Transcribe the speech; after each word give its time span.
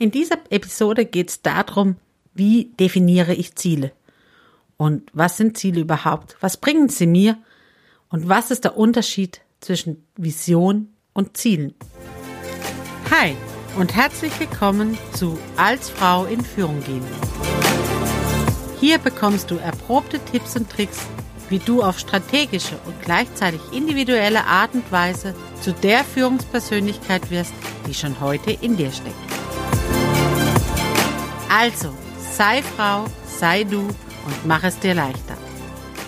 In 0.00 0.12
dieser 0.12 0.38
Episode 0.50 1.04
geht 1.04 1.28
es 1.28 1.42
darum, 1.42 1.96
wie 2.32 2.66
definiere 2.78 3.34
ich 3.34 3.56
Ziele? 3.56 3.90
Und 4.76 5.10
was 5.12 5.36
sind 5.36 5.58
Ziele 5.58 5.80
überhaupt? 5.80 6.36
Was 6.40 6.56
bringen 6.56 6.88
sie 6.88 7.08
mir? 7.08 7.36
Und 8.08 8.28
was 8.28 8.52
ist 8.52 8.62
der 8.62 8.76
Unterschied 8.76 9.40
zwischen 9.58 10.06
Vision 10.16 10.94
und 11.14 11.36
Zielen? 11.36 11.74
Hi 13.10 13.34
und 13.76 13.96
herzlich 13.96 14.38
willkommen 14.38 14.96
zu 15.14 15.36
Als 15.56 15.90
Frau 15.90 16.26
in 16.26 16.44
Führung 16.44 16.80
gehen. 16.84 17.02
Hier 18.78 18.98
bekommst 18.98 19.50
du 19.50 19.56
erprobte 19.56 20.20
Tipps 20.20 20.54
und 20.54 20.70
Tricks, 20.70 21.08
wie 21.48 21.58
du 21.58 21.82
auf 21.82 21.98
strategische 21.98 22.78
und 22.86 23.02
gleichzeitig 23.02 23.60
individuelle 23.72 24.44
Art 24.44 24.74
und 24.74 24.92
Weise 24.92 25.34
zu 25.60 25.72
der 25.72 26.04
Führungspersönlichkeit 26.04 27.32
wirst, 27.32 27.52
die 27.88 27.94
schon 27.94 28.20
heute 28.20 28.52
in 28.52 28.76
dir 28.76 28.92
steckt. 28.92 29.37
Also, 31.50 31.94
sei 32.36 32.62
Frau, 32.62 33.06
sei 33.24 33.64
du 33.64 33.80
und 33.80 34.46
mach 34.46 34.64
es 34.64 34.78
dir 34.80 34.94
leichter. 34.94 35.36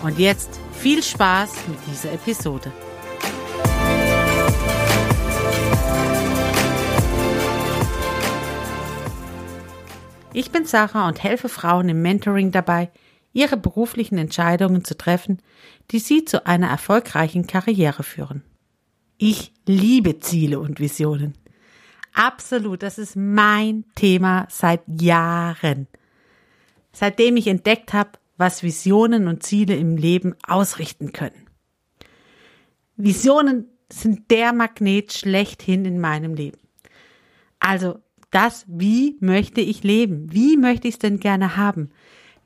Und 0.02 0.18
jetzt 0.18 0.60
viel 0.72 1.02
Spaß 1.02 1.66
mit 1.68 1.78
dieser 1.86 2.12
Episode. 2.12 2.70
Ich 10.34 10.50
bin 10.52 10.66
Sarah 10.66 11.08
und 11.08 11.22
helfe 11.22 11.48
Frauen 11.48 11.88
im 11.88 12.02
Mentoring 12.02 12.50
dabei, 12.50 12.90
ihre 13.32 13.56
beruflichen 13.56 14.18
Entscheidungen 14.18 14.84
zu 14.84 14.96
treffen, 14.96 15.40
die 15.90 16.00
sie 16.00 16.26
zu 16.26 16.46
einer 16.46 16.68
erfolgreichen 16.68 17.46
Karriere 17.46 18.02
führen. 18.02 18.42
Ich 19.16 19.52
liebe 19.66 20.20
Ziele 20.20 20.60
und 20.60 20.80
Visionen. 20.80 21.34
Absolut, 22.12 22.82
das 22.82 22.98
ist 22.98 23.16
mein 23.16 23.84
Thema 23.94 24.46
seit 24.50 24.82
Jahren. 25.00 25.86
Seitdem 26.92 27.36
ich 27.36 27.46
entdeckt 27.46 27.92
habe, 27.92 28.12
was 28.36 28.62
Visionen 28.62 29.28
und 29.28 29.42
Ziele 29.42 29.76
im 29.76 29.96
Leben 29.96 30.34
ausrichten 30.46 31.12
können. 31.12 31.46
Visionen 32.96 33.66
sind 33.92 34.30
der 34.30 34.52
Magnet 34.52 35.12
schlechthin 35.12 35.84
in 35.84 36.00
meinem 36.00 36.34
Leben. 36.34 36.58
Also 37.58 37.98
das, 38.30 38.64
wie 38.66 39.16
möchte 39.20 39.60
ich 39.60 39.82
leben? 39.82 40.32
Wie 40.32 40.56
möchte 40.56 40.88
ich 40.88 40.94
es 40.94 40.98
denn 40.98 41.20
gerne 41.20 41.56
haben? 41.56 41.90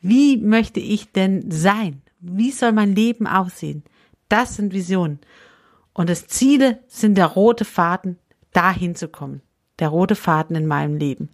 Wie 0.00 0.36
möchte 0.36 0.80
ich 0.80 1.12
denn 1.12 1.50
sein? 1.50 2.02
Wie 2.20 2.50
soll 2.50 2.72
mein 2.72 2.94
Leben 2.94 3.26
aussehen? 3.26 3.84
Das 4.28 4.56
sind 4.56 4.72
Visionen. 4.72 5.20
Und 5.92 6.10
das 6.10 6.26
Ziele 6.26 6.82
sind 6.88 7.16
der 7.16 7.26
rote 7.26 7.64
Faden, 7.64 8.18
dahin 8.52 8.94
zu 8.94 9.08
kommen 9.08 9.42
der 9.78 9.88
rote 9.88 10.14
Faden 10.14 10.56
in 10.56 10.66
meinem 10.66 10.96
Leben. 10.96 11.30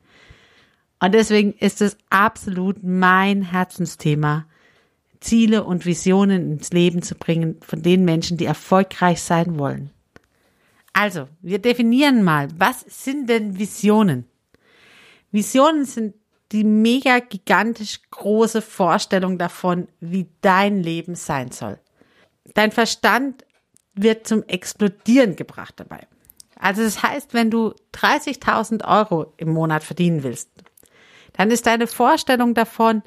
Und 1.00 1.14
deswegen 1.14 1.52
ist 1.54 1.80
es 1.80 1.96
absolut 2.10 2.82
mein 2.82 3.42
Herzensthema, 3.42 4.46
Ziele 5.20 5.64
und 5.64 5.86
Visionen 5.86 6.52
ins 6.52 6.70
Leben 6.70 7.02
zu 7.02 7.14
bringen 7.14 7.56
von 7.62 7.82
den 7.82 8.04
Menschen, 8.04 8.36
die 8.36 8.46
erfolgreich 8.46 9.22
sein 9.22 9.58
wollen. 9.58 9.90
Also, 10.92 11.28
wir 11.40 11.58
definieren 11.58 12.22
mal, 12.22 12.48
was 12.56 12.84
sind 12.88 13.28
denn 13.28 13.58
Visionen? 13.58 14.26
Visionen 15.30 15.84
sind 15.84 16.14
die 16.52 16.64
mega 16.64 17.20
gigantisch 17.20 18.00
große 18.10 18.60
Vorstellung 18.60 19.38
davon, 19.38 19.88
wie 20.00 20.26
dein 20.40 20.82
Leben 20.82 21.14
sein 21.14 21.52
soll. 21.52 21.78
Dein 22.54 22.72
Verstand 22.72 23.44
wird 23.94 24.26
zum 24.26 24.42
Explodieren 24.44 25.36
gebracht 25.36 25.74
dabei. 25.76 26.06
Also 26.60 26.82
das 26.82 27.02
heißt, 27.02 27.32
wenn 27.32 27.50
du 27.50 27.74
30.000 27.94 28.86
Euro 28.86 29.32
im 29.38 29.50
Monat 29.50 29.82
verdienen 29.82 30.22
willst, 30.22 30.50
dann 31.32 31.50
ist 31.50 31.66
deine 31.66 31.86
Vorstellung 31.86 32.54
davon, 32.54 33.02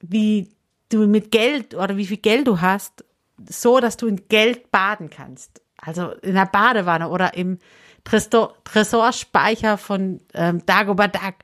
wie 0.00 0.50
du 0.88 1.06
mit 1.06 1.30
Geld 1.30 1.74
oder 1.74 1.96
wie 1.96 2.06
viel 2.06 2.16
Geld 2.16 2.48
du 2.48 2.60
hast, 2.60 3.04
so, 3.48 3.78
dass 3.78 3.96
du 3.96 4.08
in 4.08 4.28
Geld 4.28 4.72
baden 4.72 5.10
kannst. 5.10 5.62
Also 5.76 6.10
in 6.22 6.34
der 6.34 6.46
Badewanne 6.46 7.08
oder 7.08 7.34
im 7.34 7.58
Tresor, 8.02 8.54
Tresorspeicher 8.64 9.78
von 9.78 10.20
ähm, 10.34 10.64
Dagobert 10.66 11.14
Duck. 11.14 11.34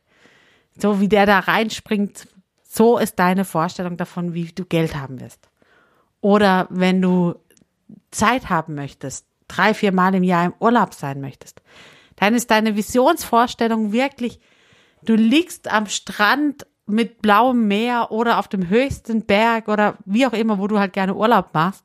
So 0.77 1.01
wie 1.01 1.09
der 1.09 1.27
da 1.27 1.39
reinspringt, 1.39 2.27
so 2.63 2.99
ist 2.99 3.19
deine 3.19 3.45
Vorstellung 3.45 3.97
davon, 3.97 4.35
wie 4.35 4.47
du 4.47 4.65
Geld 4.65 4.95
haben 4.97 5.21
wirst. 5.21 5.49
Oder 6.21 6.67
wenn 6.71 7.01
du 7.01 7.35
Zeit 8.11 8.49
haben 8.49 8.75
möchtest, 8.75 9.27
drei, 9.51 9.75
vier 9.75 9.93
Mal 9.93 10.15
im 10.15 10.23
Jahr 10.23 10.47
im 10.47 10.55
Urlaub 10.61 10.95
sein 10.95 11.21
möchtest, 11.21 11.63
dann 12.17 12.35
ist 12.35 12.51
deine 12.51 12.77
Visionsvorstellung 12.77 13.93
wirklich, 13.93 14.41
du 15.05 15.15
liegst 15.15 15.71
am 15.71 15.87
Strand 15.87 16.67
mit 16.87 17.23
blauem 17.23 17.69
Meer 17.69 18.11
oder 18.11 18.39
auf 18.39 18.49
dem 18.49 18.69
höchsten 18.69 19.25
Berg 19.25 19.69
oder 19.69 19.97
wie 20.05 20.27
auch 20.27 20.33
immer, 20.33 20.59
wo 20.59 20.67
du 20.67 20.79
halt 20.79 20.93
gerne 20.93 21.15
Urlaub 21.15 21.51
machst. 21.55 21.85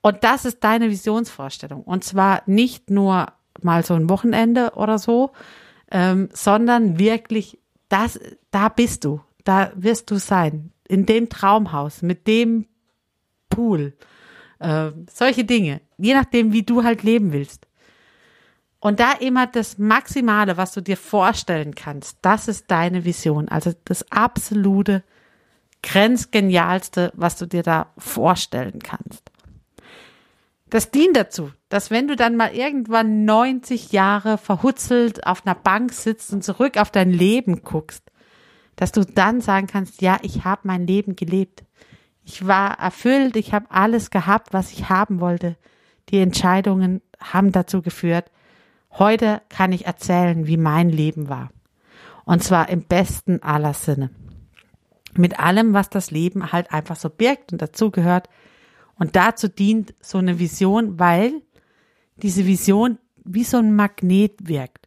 Und 0.00 0.22
das 0.22 0.44
ist 0.44 0.62
deine 0.62 0.90
Visionsvorstellung. 0.90 1.82
Und 1.82 2.04
zwar 2.04 2.42
nicht 2.46 2.90
nur 2.90 3.26
mal 3.62 3.84
so 3.84 3.94
ein 3.94 4.08
Wochenende 4.08 4.72
oder 4.74 4.98
so, 4.98 5.32
ähm, 5.90 6.28
sondern 6.32 6.98
wirklich, 6.98 7.58
das, 7.88 8.20
da 8.50 8.68
bist 8.68 9.04
du, 9.04 9.20
da 9.44 9.72
wirst 9.74 10.10
du 10.10 10.18
sein, 10.18 10.72
in 10.86 11.06
dem 11.06 11.28
Traumhaus, 11.28 12.02
mit 12.02 12.26
dem 12.26 12.66
Pool, 13.50 13.94
äh, 14.58 14.90
solche 15.12 15.44
Dinge, 15.44 15.80
je 15.96 16.14
nachdem, 16.14 16.52
wie 16.52 16.62
du 16.62 16.84
halt 16.84 17.02
leben 17.02 17.32
willst. 17.32 17.66
Und 18.80 19.00
da 19.00 19.12
immer 19.12 19.46
das 19.46 19.78
Maximale, 19.78 20.56
was 20.56 20.72
du 20.72 20.80
dir 20.80 20.96
vorstellen 20.96 21.74
kannst, 21.74 22.18
das 22.22 22.46
ist 22.46 22.70
deine 22.70 23.04
Vision. 23.04 23.48
Also 23.48 23.72
das 23.84 24.10
absolute, 24.12 25.02
grenzgenialste, 25.82 27.12
was 27.14 27.36
du 27.36 27.46
dir 27.46 27.62
da 27.62 27.92
vorstellen 27.98 28.80
kannst. 28.80 29.30
Das 30.70 30.90
dient 30.90 31.16
dazu, 31.16 31.50
dass 31.68 31.90
wenn 31.90 32.08
du 32.08 32.16
dann 32.16 32.36
mal 32.36 32.54
irgendwann 32.54 33.24
90 33.24 33.92
Jahre 33.92 34.38
verhutzelt 34.38 35.26
auf 35.26 35.46
einer 35.46 35.54
Bank 35.54 35.92
sitzt 35.92 36.32
und 36.32 36.44
zurück 36.44 36.76
auf 36.76 36.90
dein 36.90 37.10
Leben 37.10 37.62
guckst, 37.62 38.02
dass 38.76 38.92
du 38.92 39.04
dann 39.04 39.40
sagen 39.40 39.66
kannst, 39.66 40.02
ja, 40.02 40.18
ich 40.22 40.44
habe 40.44 40.62
mein 40.64 40.86
Leben 40.86 41.16
gelebt. 41.16 41.64
Ich 42.30 42.46
war 42.46 42.78
erfüllt, 42.78 43.36
ich 43.36 43.54
habe 43.54 43.70
alles 43.70 44.10
gehabt, 44.10 44.52
was 44.52 44.70
ich 44.70 44.90
haben 44.90 45.18
wollte. 45.18 45.56
Die 46.10 46.18
Entscheidungen 46.18 47.00
haben 47.18 47.52
dazu 47.52 47.80
geführt. 47.80 48.30
Heute 48.90 49.40
kann 49.48 49.72
ich 49.72 49.86
erzählen, 49.86 50.46
wie 50.46 50.58
mein 50.58 50.90
Leben 50.90 51.30
war. 51.30 51.48
Und 52.26 52.44
zwar 52.44 52.68
im 52.68 52.82
besten 52.82 53.42
aller 53.42 53.72
Sinne. 53.72 54.10
Mit 55.14 55.40
allem, 55.40 55.72
was 55.72 55.88
das 55.88 56.10
Leben 56.10 56.52
halt 56.52 56.70
einfach 56.70 56.96
so 56.96 57.08
birgt 57.08 57.52
und 57.52 57.62
dazugehört. 57.62 58.28
Und 58.96 59.16
dazu 59.16 59.48
dient 59.48 59.94
so 60.02 60.18
eine 60.18 60.38
Vision, 60.38 60.98
weil 60.98 61.32
diese 62.16 62.44
Vision 62.44 62.98
wie 63.24 63.44
so 63.44 63.56
ein 63.56 63.74
Magnet 63.74 64.46
wirkt. 64.46 64.86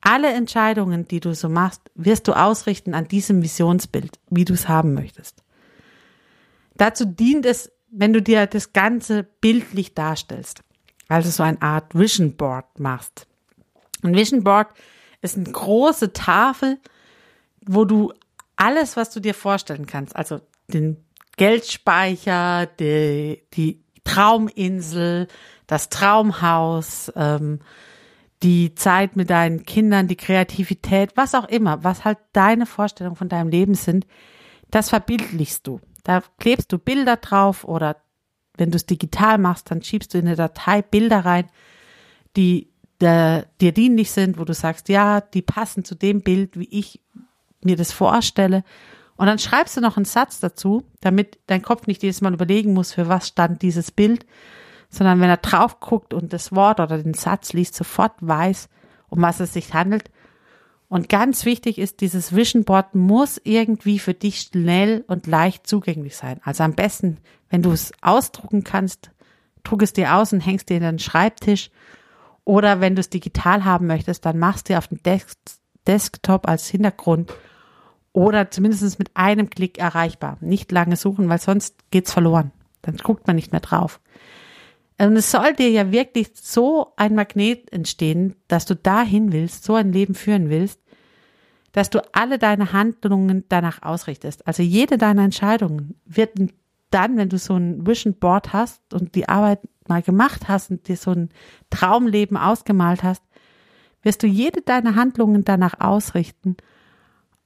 Alle 0.00 0.32
Entscheidungen, 0.32 1.06
die 1.06 1.20
du 1.20 1.34
so 1.34 1.50
machst, 1.50 1.82
wirst 1.94 2.26
du 2.26 2.32
ausrichten 2.32 2.94
an 2.94 3.06
diesem 3.06 3.42
Visionsbild, 3.42 4.18
wie 4.30 4.46
du 4.46 4.54
es 4.54 4.66
haben 4.66 4.94
möchtest. 4.94 5.43
Dazu 6.76 7.04
dient 7.04 7.46
es, 7.46 7.70
wenn 7.90 8.12
du 8.12 8.20
dir 8.20 8.46
das 8.46 8.72
Ganze 8.72 9.22
bildlich 9.40 9.94
darstellst. 9.94 10.62
Also 11.08 11.30
so 11.30 11.42
eine 11.42 11.60
Art 11.62 11.94
Vision 11.94 12.36
Board 12.36 12.80
machst. 12.80 13.26
Ein 14.02 14.14
Vision 14.14 14.42
Board 14.42 14.68
ist 15.22 15.36
eine 15.36 15.50
große 15.50 16.12
Tafel, 16.12 16.78
wo 17.64 17.84
du 17.84 18.12
alles, 18.56 18.96
was 18.96 19.10
du 19.10 19.20
dir 19.20 19.34
vorstellen 19.34 19.86
kannst, 19.86 20.14
also 20.14 20.40
den 20.68 21.04
Geldspeicher, 21.36 22.66
die, 22.66 23.42
die 23.54 23.82
Trauminsel, 24.04 25.28
das 25.66 25.88
Traumhaus, 25.88 27.12
ähm, 27.16 27.60
die 28.42 28.74
Zeit 28.74 29.16
mit 29.16 29.30
deinen 29.30 29.64
Kindern, 29.64 30.06
die 30.06 30.16
Kreativität, 30.16 31.16
was 31.16 31.34
auch 31.34 31.48
immer, 31.48 31.82
was 31.82 32.04
halt 32.04 32.18
deine 32.32 32.66
Vorstellungen 32.66 33.16
von 33.16 33.28
deinem 33.28 33.48
Leben 33.48 33.74
sind, 33.74 34.06
das 34.70 34.90
verbildlichst 34.90 35.66
du. 35.66 35.80
Da 36.04 36.22
klebst 36.38 36.70
du 36.72 36.78
Bilder 36.78 37.16
drauf 37.16 37.64
oder 37.64 37.96
wenn 38.56 38.70
du 38.70 38.76
es 38.76 38.86
digital 38.86 39.38
machst, 39.38 39.70
dann 39.70 39.82
schiebst 39.82 40.14
du 40.14 40.18
in 40.18 40.26
eine 40.26 40.36
Datei 40.36 40.82
Bilder 40.82 41.24
rein, 41.24 41.48
die 42.36 42.70
der, 43.00 43.46
dir 43.60 43.72
dienlich 43.72 44.12
sind, 44.12 44.38
wo 44.38 44.44
du 44.44 44.54
sagst, 44.54 44.88
ja, 44.88 45.20
die 45.20 45.42
passen 45.42 45.84
zu 45.84 45.96
dem 45.96 46.22
Bild, 46.22 46.58
wie 46.58 46.68
ich 46.70 47.00
mir 47.62 47.76
das 47.76 47.90
vorstelle. 47.90 48.62
Und 49.16 49.26
dann 49.26 49.38
schreibst 49.38 49.76
du 49.76 49.80
noch 49.80 49.96
einen 49.96 50.04
Satz 50.04 50.40
dazu, 50.40 50.84
damit 51.00 51.38
dein 51.46 51.62
Kopf 51.62 51.86
nicht 51.86 52.02
jedes 52.02 52.20
Mal 52.20 52.34
überlegen 52.34 52.72
muss, 52.72 52.92
für 52.92 53.08
was 53.08 53.28
stand 53.28 53.62
dieses 53.62 53.90
Bild, 53.90 54.26
sondern 54.90 55.20
wenn 55.20 55.28
er 55.28 55.38
drauf 55.38 55.80
guckt 55.80 56.14
und 56.14 56.32
das 56.32 56.52
Wort 56.52 56.78
oder 56.78 57.02
den 57.02 57.14
Satz 57.14 57.52
liest, 57.52 57.74
sofort 57.74 58.14
weiß, 58.20 58.68
um 59.08 59.22
was 59.22 59.40
es 59.40 59.52
sich 59.52 59.74
handelt 59.74 60.10
und 60.88 61.08
ganz 61.08 61.44
wichtig 61.44 61.78
ist, 61.78 62.00
dieses 62.00 62.34
Vision 62.34 62.64
Board 62.64 62.94
muss 62.94 63.40
irgendwie 63.42 63.98
für 63.98 64.14
dich 64.14 64.40
schnell 64.40 65.04
und 65.06 65.26
leicht 65.26 65.66
zugänglich 65.66 66.16
sein. 66.16 66.40
Also 66.44 66.62
am 66.62 66.74
besten, 66.74 67.18
wenn 67.50 67.62
du 67.62 67.72
es 67.72 67.92
ausdrucken 68.00 68.64
kannst, 68.64 69.10
druck 69.64 69.82
es 69.82 69.92
dir 69.92 70.14
aus 70.14 70.32
und 70.32 70.40
hängst 70.40 70.68
dir 70.68 70.76
in 70.76 70.82
den 70.82 70.98
Schreibtisch. 70.98 71.70
Oder 72.44 72.80
wenn 72.80 72.94
du 72.94 73.00
es 73.00 73.08
digital 73.08 73.64
haben 73.64 73.86
möchtest, 73.86 74.26
dann 74.26 74.38
machst 74.38 74.68
du 74.68 74.76
auf 74.76 74.88
den 74.88 75.00
Desktop, 75.86 76.46
als 76.46 76.68
Hintergrund 76.68 77.32
oder 78.12 78.50
zumindest 78.50 78.98
mit 78.98 79.10
einem 79.14 79.50
Klick 79.50 79.78
erreichbar. 79.78 80.38
Nicht 80.40 80.70
lange 80.70 80.96
suchen, 80.96 81.28
weil 81.28 81.40
sonst 81.40 81.74
geht's 81.90 82.12
verloren. 82.12 82.52
Dann 82.82 82.96
guckt 82.98 83.26
man 83.26 83.36
nicht 83.36 83.52
mehr 83.52 83.60
drauf. 83.60 84.00
Und 84.98 85.16
es 85.16 85.30
soll 85.30 85.54
dir 85.54 85.70
ja 85.70 85.90
wirklich 85.90 86.30
so 86.34 86.92
ein 86.96 87.14
Magnet 87.14 87.72
entstehen, 87.72 88.36
dass 88.46 88.64
du 88.64 88.76
dahin 88.76 89.32
willst, 89.32 89.64
so 89.64 89.74
ein 89.74 89.92
Leben 89.92 90.14
führen 90.14 90.50
willst, 90.50 90.80
dass 91.72 91.90
du 91.90 92.00
alle 92.14 92.38
deine 92.38 92.72
Handlungen 92.72 93.44
danach 93.48 93.82
ausrichtest. 93.82 94.46
Also 94.46 94.62
jede 94.62 94.96
deiner 94.96 95.24
Entscheidungen 95.24 96.00
wird 96.04 96.38
dann, 96.90 97.16
wenn 97.16 97.28
du 97.28 97.38
so 97.38 97.56
ein 97.56 97.84
Vision 97.84 98.14
Board 98.14 98.52
hast 98.52 98.94
und 98.94 99.16
die 99.16 99.28
Arbeit 99.28 99.60
mal 99.88 100.02
gemacht 100.02 100.46
hast 100.46 100.70
und 100.70 100.86
dir 100.86 100.96
so 100.96 101.10
ein 101.10 101.30
Traumleben 101.70 102.36
ausgemalt 102.36 103.02
hast, 103.02 103.22
wirst 104.02 104.22
du 104.22 104.28
jede 104.28 104.62
deiner 104.62 104.94
Handlungen 104.94 105.44
danach 105.44 105.80
ausrichten, 105.80 106.56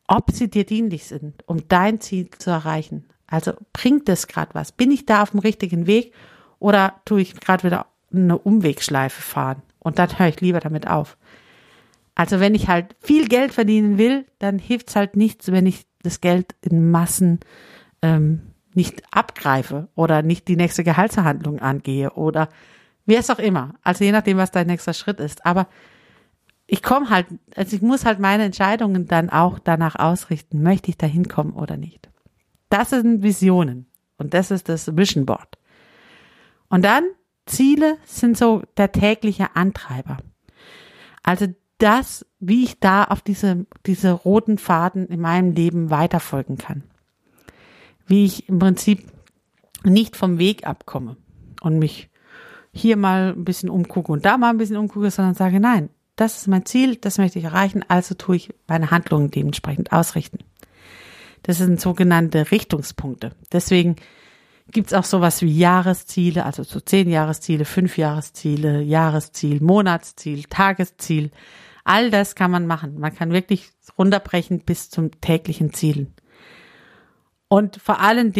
ob 0.06 0.32
sie 0.32 0.50
dir 0.50 0.64
dienlich 0.64 1.06
sind, 1.06 1.48
um 1.48 1.66
dein 1.68 2.00
Ziel 2.00 2.28
zu 2.36 2.50
erreichen. 2.50 3.06
Also 3.26 3.52
bringt 3.72 4.08
es 4.10 4.26
gerade 4.26 4.54
was? 4.54 4.72
Bin 4.72 4.90
ich 4.90 5.06
da 5.06 5.22
auf 5.22 5.30
dem 5.30 5.40
richtigen 5.40 5.86
Weg 5.86 6.12
oder 6.58 7.00
tue 7.04 7.20
ich 7.20 7.38
gerade 7.38 7.64
wieder 7.64 7.86
eine 8.12 8.38
Umwegschleife 8.38 9.22
fahren? 9.22 9.62
Und 9.78 9.98
dann 9.98 10.18
höre 10.18 10.28
ich 10.28 10.40
lieber 10.40 10.60
damit 10.60 10.88
auf. 10.88 11.16
Also 12.14 12.40
wenn 12.40 12.54
ich 12.54 12.68
halt 12.68 12.96
viel 13.00 13.28
Geld 13.28 13.52
verdienen 13.52 13.96
will, 13.96 14.26
dann 14.38 14.58
hilft's 14.58 14.96
halt 14.96 15.16
nichts, 15.16 15.52
wenn 15.52 15.66
ich 15.66 15.86
das 16.02 16.20
Geld 16.20 16.54
in 16.62 16.90
Massen 16.90 17.40
ähm, 18.02 18.42
nicht 18.74 19.02
abgreife 19.12 19.88
oder 19.94 20.22
nicht 20.22 20.48
die 20.48 20.56
nächste 20.56 20.84
Gehaltsverhandlung 20.84 21.60
angehe 21.60 22.10
oder 22.12 22.48
wie 23.06 23.16
es 23.16 23.30
auch 23.30 23.38
immer. 23.38 23.74
Also 23.82 24.04
je 24.04 24.12
nachdem, 24.12 24.36
was 24.36 24.50
dein 24.50 24.66
nächster 24.66 24.94
Schritt 24.94 25.20
ist. 25.20 25.46
Aber 25.46 25.68
ich 26.66 26.82
komme 26.82 27.08
halt, 27.08 27.26
also 27.56 27.74
ich 27.74 27.82
muss 27.82 28.04
halt 28.04 28.18
meine 28.18 28.44
Entscheidungen 28.44 29.06
dann 29.06 29.30
auch 29.30 29.58
danach 29.58 29.96
ausrichten, 29.96 30.62
möchte 30.62 30.90
ich 30.90 30.98
da 30.98 31.06
hinkommen 31.06 31.54
oder 31.54 31.76
nicht. 31.76 32.08
Das 32.68 32.90
sind 32.90 33.22
Visionen 33.22 33.86
und 34.18 34.34
das 34.34 34.50
ist 34.50 34.68
das 34.68 34.96
Vision 34.96 35.24
Board. 35.24 35.57
Und 36.68 36.84
dann 36.84 37.04
Ziele 37.46 37.98
sind 38.04 38.36
so 38.36 38.62
der 38.76 38.92
tägliche 38.92 39.56
Antreiber. 39.56 40.18
Also 41.22 41.46
das, 41.78 42.26
wie 42.40 42.64
ich 42.64 42.80
da 42.80 43.04
auf 43.04 43.22
diese, 43.22 43.66
diese 43.86 44.12
roten 44.12 44.58
Faden 44.58 45.06
in 45.06 45.20
meinem 45.20 45.52
Leben 45.52 45.90
weiterfolgen 45.90 46.58
kann. 46.58 46.82
Wie 48.06 48.24
ich 48.24 48.48
im 48.48 48.58
Prinzip 48.58 49.10
nicht 49.84 50.16
vom 50.16 50.38
Weg 50.38 50.66
abkomme 50.66 51.16
und 51.60 51.78
mich 51.78 52.10
hier 52.72 52.96
mal 52.96 53.32
ein 53.36 53.44
bisschen 53.44 53.70
umgucke 53.70 54.12
und 54.12 54.24
da 54.24 54.36
mal 54.36 54.50
ein 54.50 54.58
bisschen 54.58 54.76
umgucke, 54.76 55.10
sondern 55.10 55.34
sage, 55.34 55.60
nein, 55.60 55.90
das 56.16 56.38
ist 56.38 56.48
mein 56.48 56.66
Ziel, 56.66 56.96
das 56.96 57.18
möchte 57.18 57.38
ich 57.38 57.44
erreichen, 57.44 57.84
also 57.86 58.14
tue 58.14 58.36
ich 58.36 58.54
meine 58.66 58.90
Handlungen 58.90 59.30
dementsprechend 59.30 59.92
ausrichten. 59.92 60.38
Das 61.44 61.58
sind 61.58 61.80
sogenannte 61.80 62.50
Richtungspunkte. 62.50 63.32
Deswegen 63.52 63.96
gibt's 64.72 64.92
auch 64.92 65.04
sowas 65.04 65.42
wie 65.42 65.56
Jahresziele, 65.56 66.44
also 66.44 66.62
so 66.62 66.80
zehn 66.80 67.08
Jahresziele, 67.08 67.64
fünf 67.64 67.96
Jahresziele, 67.98 68.82
Jahresziel, 68.82 69.62
Monatsziel, 69.62 70.44
Tagesziel. 70.44 71.30
All 71.84 72.10
das 72.10 72.34
kann 72.34 72.50
man 72.50 72.66
machen. 72.66 72.98
Man 72.98 73.14
kann 73.14 73.32
wirklich 73.32 73.70
runterbrechen 73.98 74.60
bis 74.60 74.90
zum 74.90 75.20
täglichen 75.20 75.72
Zielen. 75.72 76.14
Und 77.48 77.80
vor 77.80 78.00
allen 78.00 78.32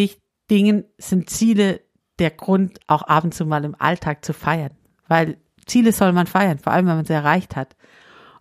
Dingen 0.50 0.84
sind 0.98 1.30
Ziele 1.30 1.80
der 2.18 2.30
Grund, 2.30 2.80
auch 2.86 3.02
ab 3.02 3.24
und 3.24 3.34
zu 3.34 3.46
mal 3.46 3.64
im 3.64 3.74
Alltag 3.78 4.24
zu 4.24 4.32
feiern. 4.32 4.72
Weil 5.06 5.38
Ziele 5.66 5.92
soll 5.92 6.12
man 6.12 6.26
feiern, 6.26 6.58
vor 6.58 6.72
allem 6.72 6.86
wenn 6.86 6.96
man 6.96 7.04
sie 7.04 7.12
erreicht 7.12 7.56
hat. 7.56 7.76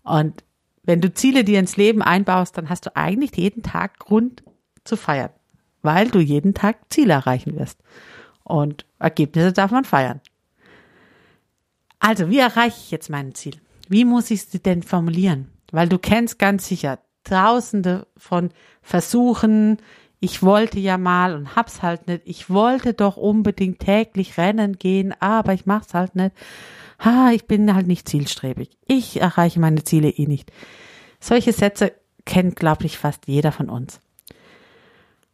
Und 0.04 0.44
wenn 0.83 1.01
du 1.01 1.13
Ziele 1.13 1.44
dir 1.44 1.60
ins 1.60 1.78
Leben 1.78 2.01
einbaust, 2.01 2.57
dann 2.57 2.69
hast 2.69 2.86
du 2.86 2.95
eigentlich 2.95 3.36
jeden 3.36 3.63
Tag 3.63 4.00
Grund 4.00 4.44
zu 4.83 4.95
feiern, 4.95 5.31
weil 5.81 6.09
du 6.09 6.19
jeden 6.19 6.53
Tag 6.53 6.77
Ziele 6.89 7.13
erreichen 7.13 7.57
wirst. 7.57 7.79
Und 8.44 8.85
Ergebnisse 9.00 9.53
darf 9.53 9.71
man 9.71 9.85
feiern. 9.85 10.21
Also, 12.00 12.29
wie 12.29 12.39
erreiche 12.39 12.77
ich 12.77 12.91
jetzt 12.91 13.09
mein 13.09 13.35
Ziel? 13.35 13.56
Wie 13.89 14.06
muss 14.06 14.31
ich 14.31 14.44
sie 14.44 14.59
denn 14.59 14.83
formulieren? 14.83 15.50
Weil 15.71 15.89
du 15.89 15.97
kennst 15.97 16.39
ganz 16.39 16.68
sicher 16.68 17.00
tausende 17.24 18.07
von 18.15 18.51
Versuchen. 18.81 19.77
Ich 20.19 20.41
wollte 20.41 20.79
ja 20.79 20.97
mal 20.97 21.35
und 21.35 21.56
hab's 21.56 21.81
halt 21.81 22.07
nicht. 22.07 22.21
Ich 22.25 22.50
wollte 22.50 22.94
doch 22.94 23.18
unbedingt 23.18 23.80
täglich 23.80 24.38
rennen 24.38 24.77
gehen, 24.77 25.13
aber 25.19 25.53
ich 25.53 25.65
mach's 25.65 25.94
halt 25.94 26.15
nicht. 26.15 26.31
Ha, 27.03 27.31
ich 27.31 27.45
bin 27.45 27.73
halt 27.73 27.88
nicht 27.88 28.09
zielstrebig. 28.09 28.77
Ich 28.88 29.21
erreiche 29.21 29.59
meine 29.59 29.83
Ziele 29.83 30.09
eh 30.09 30.25
nicht. 30.25 30.51
Solche 31.19 31.53
Sätze 31.53 31.94
kennt, 32.25 32.56
glaube 32.56 32.85
ich, 32.85 32.97
fast 32.97 33.27
jeder 33.27 33.51
von 33.51 33.69
uns. 33.69 34.00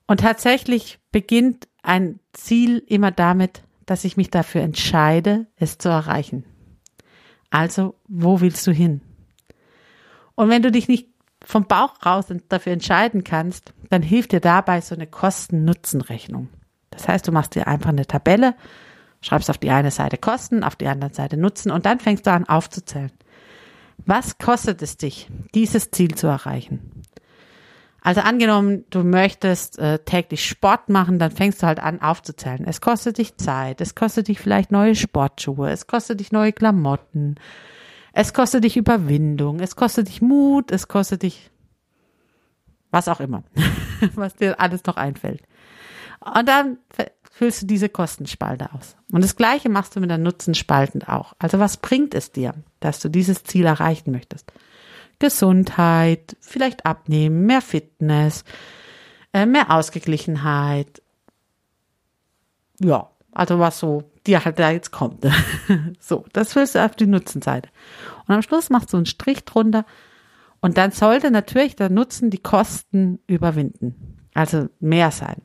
Und 0.08 0.20
tatsächlich 0.20 1.00
beginnt 1.12 1.68
ein 1.82 2.20
Ziel 2.34 2.84
immer 2.88 3.12
damit, 3.12 3.64
dass 3.86 4.04
ich 4.04 4.18
mich 4.18 4.30
dafür 4.30 4.62
entscheide, 4.62 5.48
es 5.58 5.78
zu 5.78 5.90
erreichen. 5.90 6.46
Also, 7.50 7.96
wo 8.08 8.42
willst 8.42 8.66
du 8.66 8.72
hin? 8.72 9.02
Und 10.36 10.50
wenn 10.50 10.64
du 10.64 10.72
dich 10.72 10.88
nicht 10.88 11.10
vom 11.44 11.66
Bauch 11.68 11.94
raus 12.06 12.26
dafür 12.50 12.74
entscheiden 12.74 13.24
kannst, 13.24 13.74
dann 13.90 14.02
hilft 14.02 14.32
dir 14.32 14.40
dabei 14.40 14.82
so 14.82 14.96
eine 14.96 15.08
Kosten-Nutzen-Rechnung. 15.08 16.50
Das 16.90 17.08
heißt, 17.08 17.28
du 17.28 17.32
machst 17.32 17.56
dir 17.56 17.68
einfach 17.68 17.90
eine 17.90 18.06
Tabelle, 18.06 18.56
schreibst 19.22 19.50
auf 19.50 19.58
die 19.58 19.70
eine 19.70 19.92
Seite 19.92 20.18
Kosten, 20.18 20.64
auf 20.64 20.76
die 20.76 20.88
andere 20.88 21.14
Seite 21.14 21.38
Nutzen 21.38 21.72
und 21.72 21.86
dann 21.86 22.00
fängst 22.00 22.26
du 22.26 22.32
an 22.32 22.48
aufzuzählen. 22.48 23.12
Was 24.06 24.38
kostet 24.38 24.82
es 24.82 24.98
dich, 24.98 25.30
dieses 25.54 25.92
Ziel 25.92 26.16
zu 26.16 26.28
erreichen? 26.28 26.93
Also 28.06 28.20
angenommen, 28.20 28.84
du 28.90 29.04
möchtest 29.06 29.80
äh, 29.80 29.98
täglich 30.00 30.46
Sport 30.46 30.90
machen, 30.90 31.20
dann 31.20 31.32
fängst 31.32 31.64
du 31.64 31.68
halt 31.68 31.80
an 31.80 32.02
aufzuzählen. 32.02 32.66
Es 32.68 32.82
kostet 32.82 33.18
dich 33.18 33.38
Zeit, 33.38 33.80
es 33.80 33.96
kostet 33.96 34.28
dich 34.28 34.40
vielleicht 34.40 34.74
neue 34.74 34.94
Sportschuhe, 34.94 35.72
es 35.72 35.88
kostet 35.88 36.20
dich 36.20 36.34
neue 36.34 36.52
Klamotten, 36.52 37.36
es 38.12 38.34
kostet 38.34 38.66
dich 38.66 38.76
Überwindung, 38.76 39.62
es 39.62 39.78
kostet 39.78 40.10
dich 40.10 40.22
Mut, 40.22 40.70
es 40.70 40.90
kostet 40.90 41.24
dich 41.24 41.50
was 42.92 43.08
auch 43.08 43.22
immer, 43.22 43.44
was 44.16 44.36
dir 44.36 44.60
alles 44.60 44.84
noch 44.84 44.98
einfällt. 44.98 45.42
Und 46.20 46.48
dann 46.48 46.80
füllst 47.32 47.62
du 47.62 47.68
diese 47.68 47.88
Kostenspalte 47.88 48.74
aus. 48.74 48.98
Und 49.14 49.24
das 49.24 49.38
Gleiche 49.38 49.70
machst 49.70 49.96
du 49.96 50.02
mit 50.02 50.10
der 50.10 50.18
Nutzenspalte 50.18 51.08
auch. 51.08 51.34
Also 51.40 51.58
was 51.58 51.78
bringt 51.78 52.14
es 52.14 52.34
dir, 52.34 52.54
dass 52.82 53.00
du 53.00 53.08
dieses 53.08 53.46
Ziel 53.46 53.66
erreichen 53.66 54.12
möchtest? 54.12 54.52
Gesundheit, 55.20 56.36
vielleicht 56.42 56.86
abnehmen, 56.86 57.46
mehr 57.46 57.62
Fitness, 57.62 58.44
äh, 59.34 59.46
mehr 59.46 59.72
Ausgeglichenheit. 59.72 61.02
Ja, 62.80 63.10
also 63.32 63.60
was 63.60 63.80
so 63.80 64.04
dir 64.26 64.46
halt 64.46 64.60
da 64.60 64.72
jetzt 64.72 64.92
kommt. 64.92 65.26
so, 66.00 66.26
das 66.34 66.54
füllst 66.54 66.76
du 66.76 66.84
auf 66.84 66.96
die 66.96 67.08
Nutzenseite. 67.08 67.70
Und 68.28 68.36
am 68.36 68.42
Schluss 68.42 68.70
machst 68.70 68.94
du 68.94 68.98
einen 68.98 69.06
Strich 69.06 69.44
drunter 69.46 69.86
und 70.62 70.78
dann 70.78 70.92
sollte 70.92 71.30
natürlich 71.30 71.76
der 71.76 71.90
Nutzen 71.90 72.30
die 72.30 72.42
Kosten 72.42 73.20
überwinden. 73.28 74.20
Also 74.34 74.70
mehr 74.80 75.12
sein. 75.12 75.42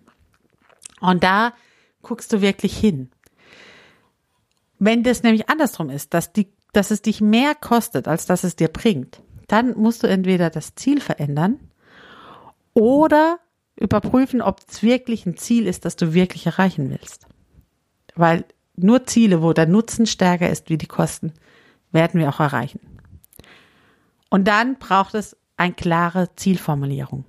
Und 1.00 1.24
da 1.24 1.52
guckst 2.02 2.32
du 2.32 2.40
wirklich 2.40 2.76
hin. 2.76 3.10
Wenn 4.78 5.02
das 5.02 5.22
nämlich 5.22 5.48
andersrum 5.48 5.90
ist, 5.90 6.14
dass 6.14 6.32
die, 6.32 6.48
dass 6.72 6.90
es 6.90 7.02
dich 7.02 7.20
mehr 7.20 7.54
kostet, 7.54 8.06
als 8.06 8.26
dass 8.26 8.44
es 8.44 8.56
dir 8.56 8.68
bringt, 8.68 9.20
dann 9.48 9.76
musst 9.76 10.02
du 10.02 10.06
entweder 10.06 10.50
das 10.50 10.74
Ziel 10.74 11.00
verändern 11.00 11.58
oder 12.74 13.40
überprüfen, 13.76 14.42
ob 14.42 14.60
es 14.68 14.82
wirklich 14.82 15.26
ein 15.26 15.36
Ziel 15.36 15.66
ist, 15.66 15.84
das 15.84 15.96
du 15.96 16.14
wirklich 16.14 16.46
erreichen 16.46 16.90
willst. 16.90 17.26
Weil 18.14 18.44
nur 18.76 19.06
Ziele, 19.06 19.42
wo 19.42 19.52
der 19.52 19.66
Nutzen 19.66 20.06
stärker 20.06 20.48
ist 20.48 20.70
wie 20.70 20.78
die 20.78 20.86
Kosten, 20.86 21.32
werden 21.90 22.20
wir 22.20 22.28
auch 22.28 22.40
erreichen. 22.40 22.80
Und 24.28 24.46
dann 24.46 24.78
braucht 24.78 25.14
es 25.14 25.36
eine 25.56 25.72
klare 25.72 26.28
Zielformulierung. 26.36 27.24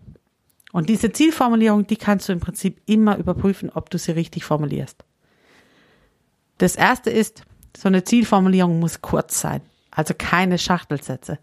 Und 0.72 0.90
diese 0.90 1.12
Zielformulierung, 1.12 1.88
die 1.88 1.96
kannst 1.96 2.28
du 2.30 2.34
im 2.34 2.42
Prinzip 2.42 2.82
immer 2.86 3.18
überprüfen, 3.18 3.72
ob 3.74 3.90
du 3.90 3.98
sie 3.98 4.12
richtig 4.12 4.44
formulierst. 4.44 5.04
Das 6.58 6.76
erste 6.76 7.10
ist, 7.10 7.44
so 7.76 7.88
eine 7.88 8.04
Zielformulierung 8.04 8.80
muss 8.80 9.02
kurz 9.02 9.40
sein, 9.40 9.62
also 9.92 10.14
keine 10.18 10.58
Schachtelsätze 10.58 11.40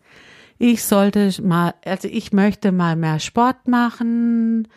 ich 0.58 0.84
sollte 0.84 1.30
mal, 1.42 1.74
also 1.84 2.08
ich 2.08 2.32
möchte 2.32 2.72
mal 2.72 2.96
mehr 2.96 3.20
Sport 3.20 3.68
machen, 3.68 4.68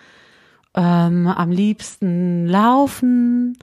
ähm, 0.75 1.27
am 1.27 1.51
liebsten 1.51 2.47
laufen, 2.47 3.57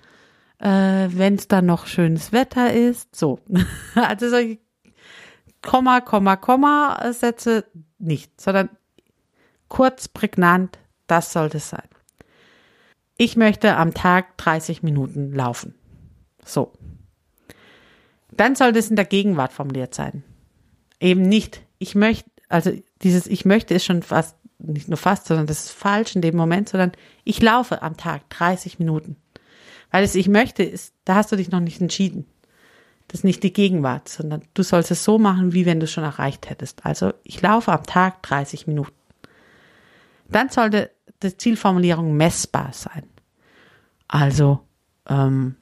äh, 0.58 1.08
wenn 1.10 1.34
es 1.34 1.48
dann 1.48 1.66
noch 1.66 1.86
schönes 1.86 2.32
Wetter 2.32 2.72
ist. 2.72 3.14
So, 3.14 3.40
also 3.94 4.28
solche 4.28 4.58
Komma, 5.62 6.00
Komma, 6.00 6.36
Komma 6.36 7.12
Sätze 7.12 7.64
nicht, 7.98 8.40
sondern 8.40 8.70
kurz, 9.68 10.08
prägnant, 10.08 10.78
das 11.06 11.32
sollte 11.32 11.58
es 11.58 11.70
sein. 11.70 11.88
Ich 13.18 13.36
möchte 13.36 13.76
am 13.76 13.94
Tag 13.94 14.36
30 14.38 14.82
Minuten 14.82 15.32
laufen. 15.32 15.74
So. 16.44 16.72
Dann 18.30 18.54
sollte 18.54 18.78
es 18.78 18.90
in 18.90 18.96
der 18.96 19.06
Gegenwart 19.06 19.52
formuliert 19.52 19.94
sein. 19.94 20.22
Eben 21.00 21.22
nicht 21.22 21.65
ich 21.78 21.94
möchte, 21.94 22.30
also 22.48 22.72
dieses 23.02 23.26
Ich 23.26 23.44
möchte 23.44 23.74
ist 23.74 23.84
schon 23.84 24.02
fast, 24.02 24.36
nicht 24.58 24.88
nur 24.88 24.96
fast, 24.96 25.26
sondern 25.26 25.46
das 25.46 25.66
ist 25.66 25.70
falsch 25.70 26.14
in 26.14 26.22
dem 26.22 26.36
Moment, 26.36 26.68
sondern 26.68 26.92
ich 27.24 27.42
laufe 27.42 27.82
am 27.82 27.96
Tag 27.96 28.28
30 28.30 28.78
Minuten. 28.78 29.16
Weil 29.90 30.04
es 30.04 30.14
Ich 30.14 30.28
möchte 30.28 30.62
ist, 30.62 30.94
da 31.04 31.16
hast 31.16 31.32
du 31.32 31.36
dich 31.36 31.50
noch 31.50 31.60
nicht 31.60 31.80
entschieden. 31.80 32.26
Das 33.08 33.20
ist 33.20 33.24
nicht 33.24 33.42
die 33.42 33.52
Gegenwart, 33.52 34.08
sondern 34.08 34.42
du 34.54 34.62
sollst 34.62 34.90
es 34.90 35.04
so 35.04 35.18
machen, 35.18 35.52
wie 35.52 35.64
wenn 35.64 35.78
du 35.78 35.84
es 35.84 35.92
schon 35.92 36.02
erreicht 36.02 36.50
hättest. 36.50 36.84
Also 36.84 37.12
ich 37.22 37.40
laufe 37.40 37.72
am 37.72 37.84
Tag 37.84 38.22
30 38.24 38.66
Minuten. 38.66 38.92
Dann 40.28 40.48
sollte 40.48 40.90
die 41.22 41.36
Zielformulierung 41.36 42.16
messbar 42.16 42.72
sein. 42.72 43.04
Also 44.08 44.60
ähm, 45.08 45.56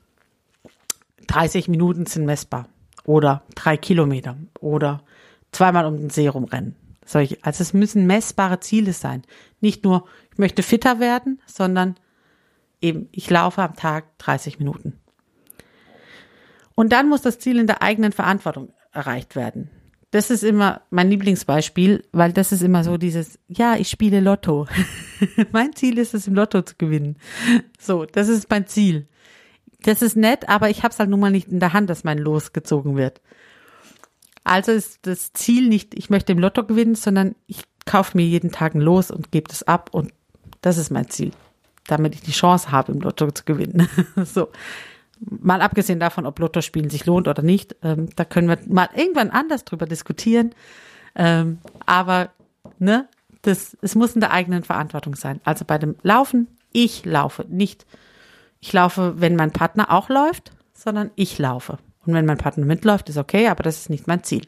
30 1.27 1.69
Minuten 1.69 2.07
sind 2.07 2.25
messbar 2.25 2.67
oder 3.05 3.43
drei 3.55 3.77
Kilometer 3.77 4.37
oder 4.61 5.03
zweimal 5.55 5.87
um 5.87 5.97
den 5.97 6.11
See 6.11 6.29
rumrennen. 6.29 6.77
Solche, 7.07 7.39
also 7.43 7.63
es 7.63 7.75
müssen 7.75 8.07
messbare 8.07 8.61
Ziele 8.61 8.93
sein. 8.93 9.23
Nicht 9.61 9.85
nur, 9.85 10.07
ich 10.33 10.39
möchte 10.39 10.63
fitter 10.63 11.01
werden, 11.01 11.41
sondern 11.47 11.97
eben, 12.81 13.09
ich 13.13 13.29
laufe 13.29 13.63
am 13.63 13.75
Tag 13.75 14.19
30 14.19 14.59
Minuten. 14.59 14.99
Und 16.75 16.93
dann 16.93 17.09
muss 17.09 17.23
das 17.23 17.39
Ziel 17.39 17.59
in 17.59 17.67
der 17.67 17.83
eigenen 17.83 18.13
Verantwortung 18.13 18.73
erreicht 18.93 19.37
werden. 19.37 19.71
Das 20.11 20.31
ist 20.31 20.45
immer 20.45 20.83
mein 20.91 21.11
Lieblingsbeispiel, 21.11 22.05
weil 22.13 22.33
das 22.33 22.53
ist 22.53 22.63
immer 22.63 22.85
so 22.85 22.97
dieses, 22.97 23.39
ja, 23.49 23.77
ich 23.77 23.91
spiele 23.91 24.21
Lotto. 24.21 24.67
mein 25.53 25.75
Ziel 25.75 25.99
ist 25.99 26.15
es, 26.15 26.29
im 26.29 26.35
Lotto 26.35 26.63
zu 26.63 26.77
gewinnen. 26.79 27.17
So, 27.81 28.05
das 28.05 28.29
ist 28.29 28.49
mein 28.49 28.67
Ziel. 28.67 29.09
Das 29.83 30.03
ist 30.03 30.17
nett, 30.17 30.49
aber 30.49 30.71
ich 30.71 30.83
habe 30.83 30.93
es 30.93 30.99
halt 30.99 31.11
nun 31.11 31.21
mal 31.21 31.31
nicht 31.31 31.49
in 31.49 31.61
der 31.61 31.73
Hand, 31.73 31.91
dass 31.91 32.05
mein 32.05 32.19
Los 32.19 32.53
gezogen 32.53 32.97
wird. 32.97 33.21
Also 34.45 34.73
ist 34.73 35.07
das 35.07 35.33
Ziel 35.33 35.69
nicht, 35.69 35.95
ich 35.95 36.11
möchte 36.11 36.33
im 36.33 36.39
Lotto 36.39 36.65
gewinnen, 36.65 36.95
sondern 36.95 37.35
ich 37.47 37.63
kaufe 37.87 38.17
mir 38.17 38.25
jeden 38.25 38.53
Tag 38.53 38.75
ein 38.75 38.81
Los 38.81 39.11
und 39.11 39.33
gebe 39.33 39.49
das 39.49 39.63
ab 39.63 39.91
und 39.93 40.13
das 40.61 40.79
ist 40.79 40.91
mein 40.91 41.09
Ziel, 41.09 41.33
damit 41.87 42.15
ich 42.15 42.21
die 42.21 42.33
Chance 42.33 42.71
habe, 42.71 42.93
im 42.93 43.01
Lotto 43.01 43.31
zu 43.31 43.45
gewinnen. 43.45 43.89
so 44.25 44.49
mal 45.21 45.63
abgesehen 45.63 46.01
davon, 46.01 46.27
ob 46.27 46.39
Lottospielen 46.39 46.91
sich 46.91 47.07
lohnt 47.07 47.29
oder 47.29 47.43
nicht, 47.43 47.77
ähm, 47.83 48.09
da 48.17 48.25
können 48.25 48.49
wir 48.49 48.59
mal 48.67 48.89
irgendwann 48.95 49.31
anders 49.31 49.65
drüber 49.65 49.87
diskutieren. 49.87 50.55
Ähm, 51.15 51.59
aber 51.87 52.31
ne, 52.79 53.09
das, 53.43 53.77
es 53.81 53.95
muss 53.95 54.15
in 54.15 54.21
der 54.21 54.33
eigenen 54.33 54.65
Verantwortung 54.65 55.15
sein. 55.15 55.41
Also 55.45 55.65
bei 55.65 55.79
dem 55.79 55.97
Laufen, 56.03 56.49
ich 56.73 57.05
laufe 57.05 57.45
nicht. 57.49 57.87
Ich 58.61 58.73
laufe, 58.73 59.21
wenn 59.21 59.37
mein 59.37 59.53
Partner 59.53 59.91
auch 59.91 60.09
läuft, 60.09 60.53
sondern 60.73 61.11
ich 61.15 61.39
laufe. 61.39 61.79
Und 62.07 62.15
wenn 62.15 62.27
mein 62.27 62.39
Partner 62.39 62.67
mitläuft, 62.67 63.09
ist 63.09 63.17
okay, 63.17 63.49
aber 63.49 63.63
das 63.63 63.79
ist 63.79 63.91
nicht 63.91 64.07
mein 64.07 64.23
Ziel. 64.23 64.47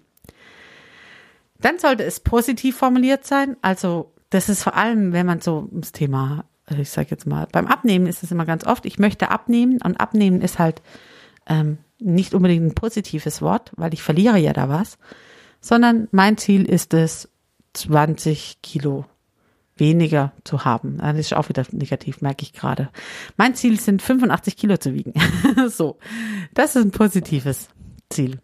Dann 1.60 1.78
sollte 1.78 2.04
es 2.04 2.20
positiv 2.20 2.76
formuliert 2.76 3.26
sein. 3.26 3.56
Also 3.62 4.12
das 4.30 4.48
ist 4.48 4.62
vor 4.62 4.74
allem, 4.74 5.12
wenn 5.12 5.26
man 5.26 5.40
so 5.40 5.68
ums 5.72 5.92
Thema 5.92 6.44
also 6.66 6.82
ich 6.82 6.90
sage 6.90 7.08
jetzt 7.10 7.26
mal, 7.26 7.46
beim 7.50 7.66
Abnehmen 7.66 8.06
ist 8.06 8.22
es 8.22 8.32
immer 8.32 8.44
ganz 8.44 8.66
oft, 8.66 8.86
ich 8.86 8.98
möchte 8.98 9.30
abnehmen 9.30 9.78
und 9.82 10.00
abnehmen 10.00 10.40
ist 10.40 10.58
halt 10.58 10.82
ähm, 11.46 11.78
nicht 11.98 12.34
unbedingt 12.34 12.66
ein 12.66 12.74
positives 12.74 13.40
Wort, 13.40 13.72
weil 13.76 13.94
ich 13.94 14.02
verliere 14.02 14.38
ja 14.38 14.52
da 14.52 14.68
was, 14.68 14.98
sondern 15.60 16.08
mein 16.10 16.36
Ziel 16.36 16.68
ist 16.68 16.92
es, 16.92 17.28
20 17.74 18.62
Kilo 18.62 19.04
weniger 19.76 20.32
zu 20.44 20.64
haben. 20.64 20.98
Das 20.98 21.16
ist 21.16 21.34
auch 21.34 21.48
wieder 21.48 21.64
negativ, 21.72 22.20
merke 22.20 22.42
ich 22.42 22.52
gerade. 22.52 22.88
Mein 23.36 23.54
Ziel 23.54 23.78
sind 23.78 24.02
85 24.02 24.56
Kilo 24.56 24.76
zu 24.76 24.94
wiegen. 24.94 25.12
so, 25.68 25.98
das 26.54 26.76
ist 26.76 26.84
ein 26.84 26.90
positives 26.90 27.68
Ziel. 28.08 28.40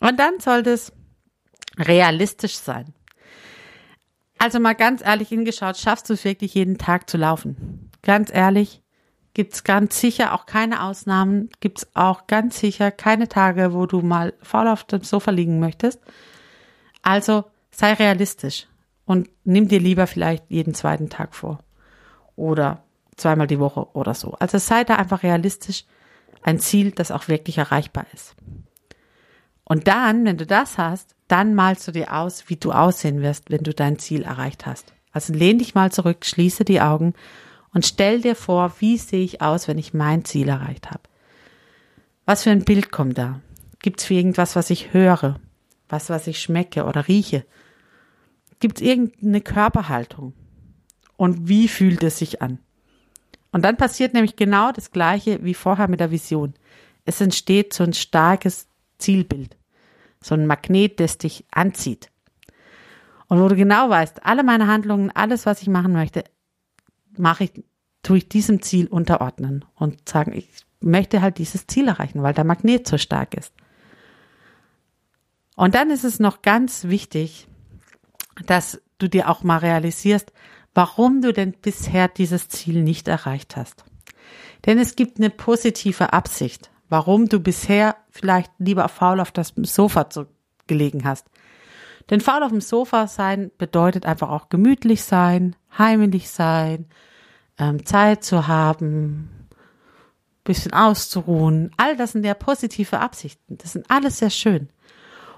Und 0.00 0.18
dann 0.18 0.40
sollte 0.40 0.70
es 0.70 0.92
realistisch 1.78 2.56
sein. 2.56 2.94
Also 4.38 4.58
mal 4.58 4.74
ganz 4.74 5.02
ehrlich 5.04 5.28
hingeschaut, 5.28 5.76
schaffst 5.76 6.08
du 6.10 6.14
es 6.14 6.24
wirklich 6.24 6.54
jeden 6.54 6.78
Tag 6.78 7.08
zu 7.08 7.16
laufen? 7.16 7.90
Ganz 8.02 8.30
ehrlich, 8.32 8.82
gibt's 9.34 9.62
ganz 9.62 10.00
sicher 10.00 10.34
auch 10.34 10.46
keine 10.46 10.82
Ausnahmen, 10.82 11.48
gibt's 11.60 11.86
auch 11.94 12.26
ganz 12.26 12.58
sicher 12.58 12.90
keine 12.90 13.28
Tage, 13.28 13.72
wo 13.72 13.86
du 13.86 14.00
mal 14.00 14.34
faul 14.42 14.66
auf 14.66 14.84
dem 14.84 15.02
Sofa 15.02 15.30
liegen 15.30 15.60
möchtest. 15.60 16.00
Also 17.02 17.44
sei 17.70 17.94
realistisch 17.94 18.66
und 19.04 19.28
nimm 19.44 19.68
dir 19.68 19.80
lieber 19.80 20.06
vielleicht 20.06 20.44
jeden 20.50 20.74
zweiten 20.74 21.08
Tag 21.08 21.34
vor 21.34 21.58
oder 22.36 22.82
zweimal 23.16 23.46
die 23.46 23.58
Woche 23.58 23.86
oder 23.94 24.14
so. 24.14 24.32
Also 24.38 24.58
sei 24.58 24.84
da 24.84 24.96
einfach 24.96 25.22
realistisch 25.22 25.84
ein 26.42 26.58
Ziel, 26.58 26.90
das 26.90 27.10
auch 27.10 27.28
wirklich 27.28 27.58
erreichbar 27.58 28.06
ist. 28.12 28.34
Und 29.64 29.88
dann, 29.88 30.24
wenn 30.24 30.36
du 30.36 30.46
das 30.46 30.78
hast, 30.78 31.14
dann 31.28 31.54
malst 31.54 31.86
du 31.88 31.92
dir 31.92 32.12
aus, 32.12 32.48
wie 32.48 32.56
du 32.56 32.72
aussehen 32.72 33.22
wirst, 33.22 33.50
wenn 33.50 33.62
du 33.62 33.72
dein 33.72 33.98
Ziel 33.98 34.22
erreicht 34.22 34.66
hast. 34.66 34.92
Also 35.12 35.32
lehn 35.32 35.58
dich 35.58 35.74
mal 35.74 35.92
zurück, 35.92 36.24
schließe 36.24 36.64
die 36.64 36.80
Augen 36.80 37.14
und 37.72 37.86
stell 37.86 38.20
dir 38.20 38.34
vor, 38.34 38.74
wie 38.80 38.98
sehe 38.98 39.24
ich 39.24 39.40
aus, 39.40 39.68
wenn 39.68 39.78
ich 39.78 39.94
mein 39.94 40.24
Ziel 40.24 40.48
erreicht 40.48 40.90
habe. 40.90 41.02
Was 42.24 42.42
für 42.42 42.50
ein 42.50 42.64
Bild 42.64 42.92
kommt 42.92 43.18
da? 43.18 43.40
Gibt 43.80 44.00
es 44.00 44.10
irgendwas, 44.10 44.56
was 44.56 44.70
ich 44.70 44.92
höre? 44.92 45.40
Was, 45.88 46.10
was 46.10 46.26
ich 46.26 46.40
schmecke 46.40 46.84
oder 46.84 47.08
rieche? 47.08 47.44
Gibt 48.62 48.80
es 48.80 48.86
irgendeine 48.86 49.40
Körperhaltung? 49.40 50.32
Und 51.16 51.48
wie 51.48 51.66
fühlt 51.68 52.02
es 52.02 52.18
sich 52.18 52.40
an? 52.40 52.58
Und 53.50 53.64
dann 53.64 53.76
passiert 53.76 54.14
nämlich 54.14 54.36
genau 54.36 54.72
das 54.72 54.92
Gleiche 54.92 55.44
wie 55.44 55.54
vorher 55.54 55.88
mit 55.88 56.00
der 56.00 56.10
Vision. 56.10 56.54
Es 57.04 57.20
entsteht 57.20 57.74
so 57.74 57.84
ein 57.84 57.92
starkes 57.92 58.68
Zielbild 58.98 59.56
so 60.24 60.34
ein 60.34 60.46
Magnet, 60.46 61.00
das 61.00 61.18
dich 61.18 61.44
anzieht. 61.50 62.10
Und 63.28 63.40
wo 63.40 63.48
du 63.48 63.56
genau 63.56 63.88
weißt, 63.88 64.24
alle 64.24 64.44
meine 64.44 64.66
Handlungen, 64.66 65.10
alles, 65.10 65.46
was 65.46 65.62
ich 65.62 65.68
machen 65.68 65.92
möchte, 65.92 66.24
mache 67.16 67.44
ich, 67.44 67.64
tue 68.02 68.18
ich 68.18 68.28
diesem 68.28 68.62
Ziel 68.62 68.86
unterordnen 68.86 69.64
und 69.74 70.08
sagen, 70.08 70.32
ich 70.32 70.48
möchte 70.80 71.22
halt 71.22 71.38
dieses 71.38 71.66
Ziel 71.66 71.88
erreichen, 71.88 72.22
weil 72.22 72.34
der 72.34 72.44
Magnet 72.44 72.86
so 72.86 72.98
stark 72.98 73.34
ist. 73.34 73.52
Und 75.54 75.74
dann 75.74 75.90
ist 75.90 76.04
es 76.04 76.18
noch 76.18 76.42
ganz 76.42 76.84
wichtig, 76.84 77.46
dass 78.46 78.80
du 78.98 79.08
dir 79.08 79.28
auch 79.28 79.42
mal 79.42 79.58
realisierst, 79.58 80.32
warum 80.74 81.20
du 81.20 81.32
denn 81.32 81.52
bisher 81.52 82.08
dieses 82.08 82.48
Ziel 82.48 82.82
nicht 82.82 83.08
erreicht 83.08 83.56
hast. 83.56 83.84
Denn 84.66 84.78
es 84.78 84.96
gibt 84.96 85.18
eine 85.18 85.30
positive 85.30 86.12
Absicht 86.12 86.72
warum 86.92 87.26
du 87.26 87.40
bisher 87.40 87.96
vielleicht 88.10 88.52
lieber 88.58 88.86
faul 88.86 89.20
auf 89.20 89.32
das 89.32 89.54
Sofa 89.62 90.06
gelegen 90.66 91.04
hast. 91.06 91.26
Denn 92.10 92.20
faul 92.20 92.42
auf 92.42 92.50
dem 92.50 92.60
Sofa 92.60 93.06
sein 93.06 93.50
bedeutet 93.56 94.04
einfach 94.04 94.28
auch 94.28 94.50
gemütlich 94.50 95.02
sein, 95.02 95.56
heimelig 95.78 96.28
sein, 96.28 96.84
ähm, 97.58 97.86
Zeit 97.86 98.24
zu 98.24 98.46
haben, 98.46 99.48
bisschen 100.44 100.74
auszuruhen. 100.74 101.70
All 101.78 101.96
das 101.96 102.12
sind 102.12 102.26
ja 102.26 102.34
positive 102.34 103.00
Absichten. 103.00 103.56
Das 103.56 103.72
sind 103.72 103.90
alles 103.90 104.18
sehr 104.18 104.28
schön. 104.28 104.68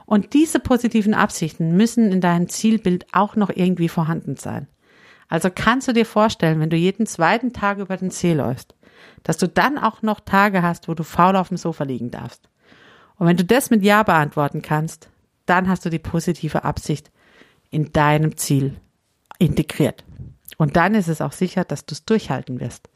Und 0.06 0.34
diese 0.34 0.60
positiven 0.60 1.14
Absichten 1.14 1.76
müssen 1.76 2.12
in 2.12 2.20
deinem 2.20 2.48
Zielbild 2.48 3.06
auch 3.12 3.36
noch 3.36 3.50
irgendwie 3.50 3.88
vorhanden 3.88 4.36
sein. 4.36 4.68
Also 5.28 5.48
kannst 5.52 5.88
du 5.88 5.92
dir 5.92 6.06
vorstellen, 6.06 6.60
wenn 6.60 6.70
du 6.70 6.76
jeden 6.76 7.06
zweiten 7.06 7.52
Tag 7.52 7.78
über 7.78 7.96
den 7.96 8.10
See 8.10 8.34
läufst, 8.34 8.74
dass 9.22 9.38
du 9.38 9.48
dann 9.48 9.78
auch 9.78 10.02
noch 10.02 10.20
Tage 10.20 10.62
hast, 10.62 10.88
wo 10.88 10.94
du 10.94 11.02
faul 11.02 11.36
auf 11.36 11.48
dem 11.48 11.56
Sofa 11.56 11.84
liegen 11.84 12.10
darfst. 12.10 12.48
Und 13.16 13.26
wenn 13.26 13.36
du 13.36 13.44
das 13.44 13.70
mit 13.70 13.82
Ja 13.82 14.02
beantworten 14.02 14.62
kannst, 14.62 15.08
dann 15.46 15.68
hast 15.68 15.84
du 15.84 15.90
die 15.90 15.98
positive 15.98 16.64
Absicht 16.64 17.10
in 17.70 17.92
deinem 17.92 18.36
Ziel 18.36 18.76
integriert. 19.38 20.04
Und 20.56 20.76
dann 20.76 20.94
ist 20.94 21.08
es 21.08 21.20
auch 21.20 21.32
sicher, 21.32 21.64
dass 21.64 21.86
du 21.86 21.94
es 21.94 22.04
durchhalten 22.04 22.60
wirst. 22.60 22.88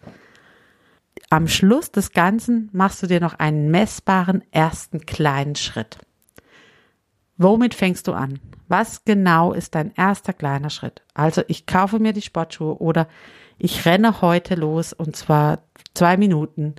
Am 1.31 1.49
Schluss 1.49 1.91
des 1.91 2.12
Ganzen 2.12 2.71
machst 2.73 3.03
du 3.03 3.07
dir 3.07 3.21
noch 3.21 3.35
einen 3.35 3.71
messbaren 3.71 4.43
ersten 4.53 5.05
kleinen 5.05 5.57
Schritt. 5.57 5.99
Womit 7.38 7.75
fängst 7.75 8.09
du 8.09 8.12
an? 8.12 8.40
Was 8.66 9.04
genau 9.04 9.52
ist 9.52 9.75
dein 9.75 9.95
erster 9.95 10.33
kleiner 10.33 10.71
Schritt? 10.71 11.02
Also 11.14 11.42
ich 11.47 11.66
kaufe 11.66 12.00
mir 12.00 12.12
die 12.12 12.21
Sportschuhe 12.21 12.78
oder 12.78 13.09
ich 13.59 13.87
renne 13.87 14.21
heute 14.21 14.57
los 14.57 14.92
und 14.92 15.16
zwar 15.16 15.61
zwei 15.95 16.16
Minuten 16.16 16.75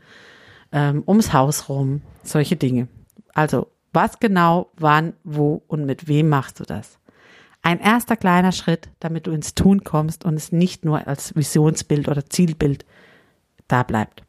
ähm, 0.71 1.03
ums 1.07 1.33
Haus 1.33 1.69
rum, 1.69 2.01
solche 2.23 2.57
Dinge. 2.57 2.89
Also 3.33 3.67
was 3.93 4.19
genau, 4.19 4.69
wann, 4.75 5.13
wo 5.23 5.63
und 5.67 5.85
mit 5.85 6.07
wem 6.07 6.29
machst 6.29 6.59
du 6.59 6.65
das? 6.65 6.99
Ein 7.61 7.79
erster 7.79 8.15
kleiner 8.15 8.51
Schritt, 8.51 8.89
damit 8.99 9.27
du 9.27 9.31
ins 9.31 9.55
Tun 9.55 9.83
kommst 9.83 10.25
und 10.25 10.35
es 10.35 10.51
nicht 10.51 10.85
nur 10.85 11.07
als 11.07 11.35
Visionsbild 11.35 12.07
oder 12.07 12.25
Zielbild 12.25 12.85
da 13.67 13.83
bleibt. 13.83 14.23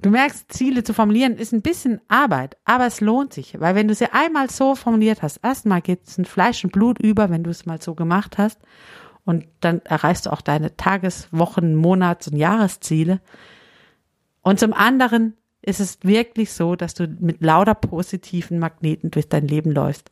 Du 0.00 0.10
merkst, 0.10 0.52
Ziele 0.52 0.84
zu 0.84 0.94
formulieren 0.94 1.36
ist 1.36 1.52
ein 1.52 1.60
bisschen 1.60 2.00
Arbeit, 2.06 2.56
aber 2.64 2.86
es 2.86 3.00
lohnt 3.00 3.32
sich, 3.32 3.58
weil 3.58 3.74
wenn 3.74 3.88
du 3.88 3.94
sie 3.96 4.12
einmal 4.12 4.48
so 4.48 4.76
formuliert 4.76 5.22
hast, 5.22 5.38
erstmal 5.38 5.80
geht 5.82 6.06
es 6.06 6.16
in 6.18 6.24
Fleisch 6.24 6.62
und 6.62 6.70
Blut 6.70 7.00
über, 7.00 7.30
wenn 7.30 7.42
du 7.42 7.50
es 7.50 7.66
mal 7.66 7.82
so 7.82 7.96
gemacht 7.96 8.38
hast 8.38 8.60
und 9.24 9.46
dann 9.58 9.80
erreichst 9.80 10.26
du 10.26 10.32
auch 10.32 10.40
deine 10.40 10.76
Tages-, 10.76 11.28
Wochen-, 11.32 11.74
Monats- 11.74 12.28
und 12.28 12.36
Jahresziele. 12.36 13.20
Und 14.40 14.60
zum 14.60 14.72
anderen 14.72 15.36
ist 15.62 15.80
es 15.80 15.98
wirklich 16.02 16.52
so, 16.52 16.76
dass 16.76 16.94
du 16.94 17.08
mit 17.08 17.42
lauter 17.42 17.74
positiven 17.74 18.60
Magneten 18.60 19.10
durch 19.10 19.28
dein 19.28 19.48
Leben 19.48 19.72
läufst, 19.72 20.10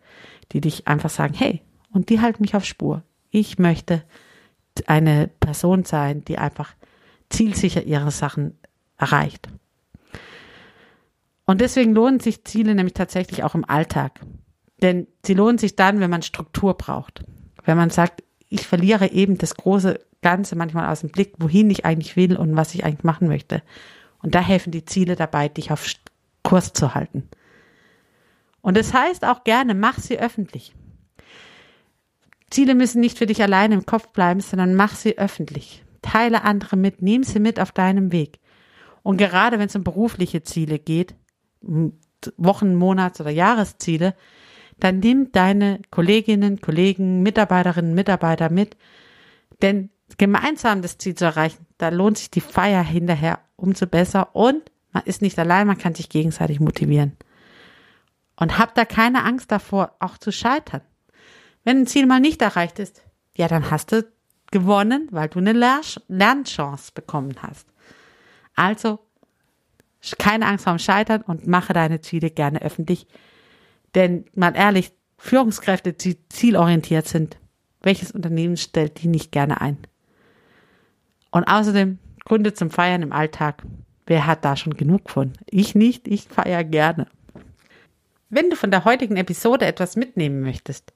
die 0.50 0.61
dich 0.61 0.88
einfach 0.88 1.11
sagen, 1.11 1.35
hey, 1.35 1.62
und 1.93 2.11
die 2.11 2.21
halten 2.21 2.43
mich 2.43 2.57
auf 2.57 2.64
Spur. 2.64 3.05
Ich 3.31 3.61
möchte 3.61 4.02
eine 4.87 5.28
Person 5.28 5.85
sein, 5.85 6.25
die 6.25 6.38
einfach 6.38 6.75
zielsicher 7.31 7.85
ihre 7.85 8.11
Sachen 8.11 8.59
erreicht. 8.99 9.49
Und 11.47 11.61
deswegen 11.61 11.95
lohnen 11.95 12.21
sich 12.21 12.45
Ziele 12.45 12.75
nämlich 12.75 12.95
tatsächlich 12.95 13.45
auch 13.45 13.55
im 13.55 13.65
Alltag. 13.65 14.21
Denn 14.83 15.07
sie 15.25 15.35
lohnen 15.35 15.59
sich 15.59 15.76
dann, 15.76 16.00
wenn 16.00 16.11
man 16.11 16.23
Struktur 16.23 16.75
braucht. 16.75 17.23
Wenn 17.65 17.76
man 17.76 17.91
sagt, 17.91 18.23
ich 18.49 18.67
verliere 18.67 19.11
eben 19.11 19.38
das 19.38 19.55
große 19.55 20.00
Ganze 20.23 20.57
manchmal 20.57 20.91
aus 20.91 21.00
dem 21.00 21.11
Blick, 21.11 21.35
wohin 21.38 21.71
ich 21.71 21.85
eigentlich 21.85 22.17
will 22.17 22.37
und 22.37 22.57
was 22.57 22.75
ich 22.75 22.85
eigentlich 22.85 23.05
machen 23.05 23.29
möchte. 23.29 23.62
Und 24.23 24.35
da 24.35 24.41
helfen 24.41 24.73
die 24.73 24.85
Ziele 24.85 25.15
dabei, 25.15 25.49
dich 25.49 25.71
auf 25.71 25.88
Kurs 26.43 26.73
zu 26.73 26.95
halten. 26.95 27.29
Und 28.61 28.76
das 28.76 28.93
heißt 28.93 29.25
auch 29.25 29.45
gerne, 29.45 29.75
mach 29.75 29.99
sie 29.99 30.19
öffentlich. 30.19 30.75
Ziele 32.50 32.75
müssen 32.75 33.00
nicht 33.00 33.19
für 33.19 33.26
dich 33.26 33.43
alleine 33.43 33.75
im 33.75 33.87
Kopf 33.87 34.09
bleiben, 34.09 34.41
sondern 34.41 34.75
mach 34.75 34.95
sie 34.95 35.19
öffentlich. 35.19 35.85
Teile 36.03 36.43
andere 36.43 36.76
mit, 36.76 37.03
nimm 37.03 37.23
sie 37.23 37.41
mit 37.41 37.61
auf 37.61 37.73
deinem 37.73 38.12
Weg. 38.12 38.41
Und 39.03 39.19
gerade 39.19 39.59
wenn 39.59 39.69
es 39.69 39.76
um 39.76 39.85
berufliche 39.85 40.43
Ziele 40.43 40.79
geht, 40.79 41.15
Wochen-, 42.37 42.75
Monats- 42.75 43.21
oder 43.21 43.31
Jahresziele, 43.31 44.15
dann 44.79 44.99
nimm 45.01 45.33
deine 45.33 45.81
Kolleginnen, 45.91 46.61
Kollegen, 46.61 47.23
Mitarbeiterinnen, 47.23 47.95
Mitarbeiter 47.95 48.51
mit. 48.51 48.77
Denn 49.63 49.91
gemeinsam 50.19 50.83
das 50.83 50.99
Ziel 50.99 51.15
zu 51.15 51.25
erreichen, 51.25 51.67
da 51.79 51.89
lohnt 51.89 52.19
sich 52.19 52.31
die 52.31 52.41
Feier 52.41 52.83
hinterher 52.83 53.41
umso 53.57 53.87
besser 53.87 54.35
und 54.35 54.71
man 54.93 55.05
ist 55.05 55.23
nicht 55.23 55.39
allein, 55.39 55.67
man 55.67 55.79
kann 55.79 55.95
sich 55.95 56.09
gegenseitig 56.09 56.61
motivieren. 56.61 57.17
Und 58.39 58.59
hab 58.59 58.75
da 58.75 58.85
keine 58.85 59.25
Angst 59.25 59.51
davor, 59.51 59.97
auch 59.99 60.19
zu 60.19 60.31
scheitern. 60.31 60.83
Wenn 61.65 61.81
ein 61.81 61.87
Ziel 61.87 62.07
mal 62.07 62.21
nicht 62.21 62.43
erreicht 62.43 62.79
ist, 62.79 63.03
ja, 63.37 63.49
dann 63.49 63.71
hast 63.71 63.93
du 63.93 64.07
gewonnen, 64.51 65.09
weil 65.11 65.29
du 65.29 65.39
eine 65.39 65.53
Lernchance 66.09 66.93
bekommen 66.95 67.35
hast. 67.43 67.67
Also 68.55 69.01
keine 70.19 70.47
Angst 70.47 70.65
vorm 70.65 70.79
Scheitern 70.79 71.23
und 71.23 71.47
mache 71.47 71.73
deine 71.73 72.00
Ziele 72.00 72.31
gerne 72.31 72.62
öffentlich. 72.62 73.07
Denn 73.95 74.25
mal 74.35 74.55
ehrlich, 74.55 74.93
Führungskräfte, 75.19 75.93
die 75.93 76.19
zielorientiert 76.29 77.09
sind, 77.09 77.38
welches 77.83 78.11
Unternehmen 78.11 78.57
stellt 78.57 79.03
die 79.03 79.09
nicht 79.09 79.33
gerne 79.33 79.61
ein? 79.61 79.79
Und 81.31 81.45
außerdem 81.45 81.99
Gründe 82.25 82.55
zum 82.55 82.71
Feiern 82.71 83.03
im 83.03 83.12
Alltag. 83.12 83.62
Wer 84.07 84.26
hat 84.26 84.45
da 84.45 84.57
schon 84.57 84.76
genug 84.76 85.11
von? 85.11 85.33
Ich 85.49 85.75
nicht, 85.75 86.09
ich 86.09 86.25
feiere 86.25 86.65
gerne. 86.65 87.07
Wenn 88.29 88.50
du 88.50 88.57
von 88.57 88.71
der 88.71 88.85
heutigen 88.85 89.17
Episode 89.17 89.67
etwas 89.67 89.97
mitnehmen 89.97 90.41
möchtest, 90.41 90.93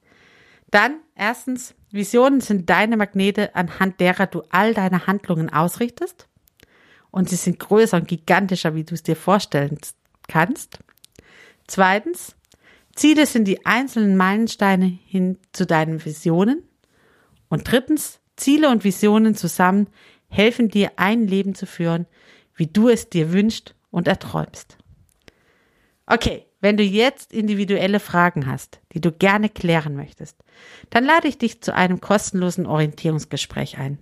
dann 0.71 1.01
erstens, 1.15 1.75
Visionen 1.91 2.41
sind 2.41 2.71
deine 2.71 2.97
Magnete, 2.97 3.55
anhand 3.55 4.01
derer 4.01 4.27
du 4.27 4.43
all 4.51 4.75
deine 4.75 5.07
Handlungen 5.07 5.53
ausrichtest. 5.53 6.29
Und 7.11 7.29
sie 7.29 7.37
sind 7.37 7.59
größer 7.59 7.97
und 7.97 8.09
gigantischer, 8.09 8.75
wie 8.75 8.85
du 8.85 8.95
es 8.95 9.03
dir 9.03 9.17
vorstellen 9.17 9.79
kannst. 10.29 10.79
Zweitens, 11.67 12.37
Ziele 12.95 13.27
sind 13.27 13.47
die 13.47 13.65
einzelnen 13.67 14.17
Meilensteine 14.17 14.87
hin 15.07 15.39
zu 15.53 15.67
deinen 15.67 16.05
Visionen. 16.05 16.63
Und 17.49 17.71
drittens, 17.71 18.21
Ziele 18.37 18.69
und 18.71 18.85
Visionen 18.85 19.35
zusammen 19.35 19.89
helfen 20.29 20.69
dir, 20.69 20.93
ein 20.97 21.27
Leben 21.27 21.55
zu 21.55 21.67
führen, 21.67 22.07
wie 22.55 22.67
du 22.67 22.89
es 22.89 23.09
dir 23.09 23.33
wünschst 23.33 23.75
und 23.91 24.07
erträumst. 24.07 24.79
Okay, 26.07 26.47
wenn 26.61 26.77
du 26.77 26.83
jetzt 26.83 27.33
individuelle 27.33 28.01
Fragen 28.01 28.47
hast, 28.47 28.81
die 28.93 29.01
du 29.01 29.13
gerne 29.13 29.49
klären 29.49 29.97
möchtest, 29.97 30.37
dann 30.91 31.05
lade 31.05 31.29
ich 31.29 31.39
dich 31.39 31.63
zu 31.63 31.75
einem 31.75 32.01
kostenlosen 32.01 32.67
Orientierungsgespräch 32.67 33.79
ein. 33.79 33.99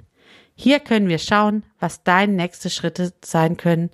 Hier 0.60 0.80
können 0.80 1.06
wir 1.06 1.18
schauen, 1.18 1.62
was 1.78 2.02
deine 2.02 2.32
nächste 2.32 2.68
Schritte 2.68 3.12
sein 3.24 3.56
können, 3.56 3.90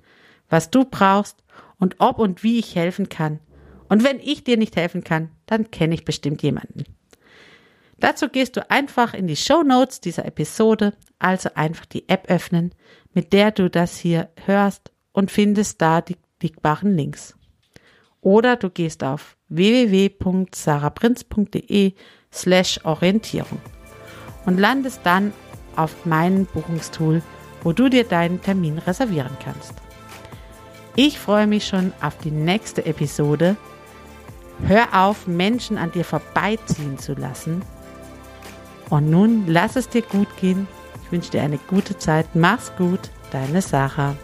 was 0.49 0.71
du 0.71 0.83
brauchst 0.83 1.43
und 1.77 1.97
ob 1.99 2.17
und 2.17 2.41
wie 2.41 2.57
ich 2.57 2.75
helfen 2.75 3.07
kann. 3.07 3.39
Und 3.87 4.03
wenn 4.03 4.19
ich 4.19 4.43
dir 4.43 4.57
nicht 4.57 4.75
helfen 4.75 5.03
kann, 5.03 5.29
dann 5.45 5.69
kenne 5.69 5.93
ich 5.93 6.05
bestimmt 6.05 6.41
jemanden. 6.41 6.85
Dazu 7.99 8.29
gehst 8.29 8.57
du 8.57 8.67
einfach 8.71 9.13
in 9.13 9.27
die 9.27 9.35
Show 9.35 9.61
Notes 9.61 10.01
dieser 10.01 10.25
Episode, 10.25 10.95
also 11.19 11.49
einfach 11.53 11.85
die 11.85 12.09
App 12.09 12.31
öffnen, 12.31 12.73
mit 13.13 13.31
der 13.31 13.51
du 13.51 13.69
das 13.69 13.99
hier 13.99 14.29
hörst 14.47 14.91
und 15.13 15.29
findest 15.29 15.83
da 15.83 16.01
die 16.01 16.17
klickbaren 16.39 16.97
Links. 16.97 17.35
Oder 18.21 18.55
du 18.55 18.71
gehst 18.71 19.03
auf 19.03 19.37
www.saraprinz.de 19.49 21.93
slash 22.33 22.79
Orientierung 22.83 23.61
und 24.47 24.59
landest 24.59 25.01
dann 25.03 25.31
auf 25.75 26.05
meinen 26.05 26.45
Buchungstool, 26.45 27.21
wo 27.63 27.73
du 27.73 27.89
dir 27.89 28.03
deinen 28.03 28.41
Termin 28.41 28.77
reservieren 28.77 29.37
kannst. 29.43 29.73
Ich 30.95 31.19
freue 31.19 31.47
mich 31.47 31.67
schon 31.67 31.91
auf 32.01 32.17
die 32.19 32.31
nächste 32.31 32.85
Episode. 32.85 33.57
Hör 34.67 34.87
auf, 34.93 35.27
Menschen 35.27 35.77
an 35.77 35.91
dir 35.91 36.05
vorbeiziehen 36.05 36.97
zu 36.97 37.13
lassen. 37.13 37.61
Und 38.89 39.09
nun 39.09 39.45
lass 39.47 39.75
es 39.75 39.89
dir 39.89 40.03
gut 40.03 40.29
gehen. 40.39 40.67
Ich 41.03 41.11
wünsche 41.11 41.31
dir 41.31 41.41
eine 41.41 41.57
gute 41.57 41.97
Zeit. 41.97 42.27
Mach's 42.33 42.71
gut, 42.77 43.11
deine 43.31 43.61
Sarah. 43.61 44.15